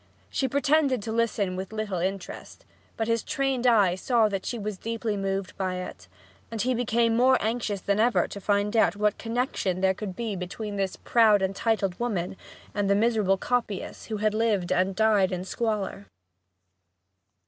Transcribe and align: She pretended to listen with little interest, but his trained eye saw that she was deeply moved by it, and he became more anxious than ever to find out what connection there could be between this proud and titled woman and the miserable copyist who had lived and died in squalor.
She 0.31 0.47
pretended 0.47 1.03
to 1.03 1.11
listen 1.11 1.55
with 1.55 1.71
little 1.71 1.99
interest, 1.99 2.65
but 2.97 3.07
his 3.07 3.21
trained 3.21 3.67
eye 3.67 3.93
saw 3.93 4.29
that 4.29 4.47
she 4.47 4.57
was 4.57 4.79
deeply 4.79 5.15
moved 5.15 5.55
by 5.57 5.75
it, 5.75 6.07
and 6.49 6.59
he 6.59 6.73
became 6.73 7.15
more 7.15 7.37
anxious 7.39 7.81
than 7.81 7.99
ever 7.99 8.27
to 8.27 8.41
find 8.41 8.75
out 8.75 8.95
what 8.95 9.19
connection 9.19 9.79
there 9.81 9.93
could 9.93 10.15
be 10.15 10.35
between 10.35 10.75
this 10.75 10.95
proud 10.95 11.43
and 11.43 11.55
titled 11.55 11.99
woman 11.99 12.35
and 12.73 12.89
the 12.89 12.95
miserable 12.95 13.37
copyist 13.37 14.07
who 14.07 14.17
had 14.17 14.33
lived 14.33 14.71
and 14.71 14.95
died 14.95 15.31
in 15.31 15.45
squalor. 15.45 16.07